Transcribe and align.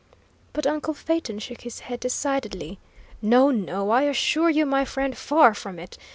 But 0.53 0.65
uncle 0.65 0.95
Phaeton 0.95 1.37
shook 1.37 1.61
his 1.61 1.81
head, 1.81 1.99
decidedly. 1.99 2.79
"No, 3.21 3.51
no, 3.51 3.91
I 3.91 4.01
assure 4.05 4.49
you, 4.49 4.65
my 4.65 4.83
friend; 4.83 5.15
far 5.15 5.53
from 5.53 5.77
it. 5.77 5.95